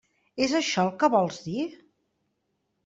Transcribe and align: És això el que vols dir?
És 0.45 0.55
això 0.59 0.85
el 0.89 0.91
que 1.03 1.11
vols 1.17 1.39
dir? 1.51 1.69